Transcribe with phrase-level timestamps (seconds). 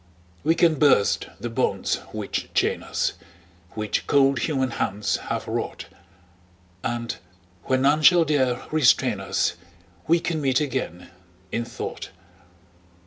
[0.43, 3.13] We can burst the bonds which chain us,
[3.75, 5.85] Which cold human hands have wrought,
[6.83, 7.15] And
[7.65, 9.53] where none shall dare restrain us
[10.07, 11.11] We can meet again,
[11.51, 12.09] in thought.